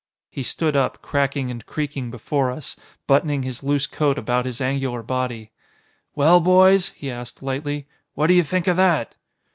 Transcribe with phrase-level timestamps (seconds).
[0.31, 5.03] He stood up cracking and creaking before us, buttoning his loose coat about his angular
[5.03, 5.51] body.
[6.15, 7.85] "Well, boys," he asked lightly,
[8.15, 9.13] "what do you think of that?"